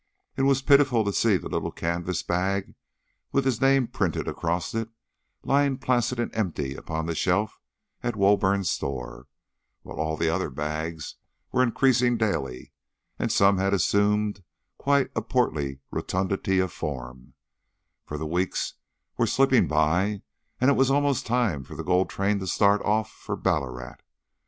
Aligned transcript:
It 0.35 0.41
was 0.49 0.63
pitiful 0.63 1.05
to 1.05 1.13
see 1.13 1.37
the 1.37 1.47
little 1.47 1.71
canvas 1.71 2.23
bag, 2.23 2.73
with 3.31 3.45
his 3.45 3.61
name 3.61 3.85
printed 3.87 4.27
across 4.27 4.73
it, 4.73 4.89
lying 5.43 5.77
placid 5.77 6.19
and 6.19 6.33
empty 6.33 6.73
upon 6.73 7.05
the 7.05 7.13
shelf 7.13 7.61
at 8.01 8.15
Woburn's 8.15 8.71
store, 8.71 9.27
while 9.83 9.99
all 9.99 10.17
the 10.17 10.27
other 10.27 10.49
bags 10.49 11.17
were 11.51 11.61
increasing 11.61 12.17
daily, 12.17 12.73
and 13.19 13.31
some 13.31 13.59
had 13.59 13.75
assumed 13.75 14.43
quite 14.79 15.11
a 15.15 15.21
portly 15.21 15.81
rotundity 15.91 16.57
of 16.57 16.73
form, 16.73 17.35
for 18.03 18.17
the 18.17 18.25
weeks 18.25 18.73
were 19.19 19.27
slipping 19.27 19.67
by, 19.67 20.23
and 20.59 20.71
it 20.71 20.75
was 20.75 20.89
almost 20.89 21.27
time 21.27 21.63
for 21.63 21.75
the 21.75 21.83
gold 21.83 22.09
train 22.09 22.39
to 22.39 22.47
start 22.47 22.81
off 22.83 23.11
for 23.11 23.35
Ballarat. 23.35 23.97